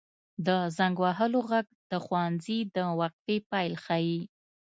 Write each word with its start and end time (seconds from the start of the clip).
•د 0.47 0.49
زنګ 0.77 0.95
وهلو 1.03 1.41
ږغ 1.47 1.51
د 1.91 1.93
ښوونځي 2.05 2.59
د 2.75 2.77
وقفې 2.99 3.37
پیل 3.51 3.73
ښيي. 3.83 4.19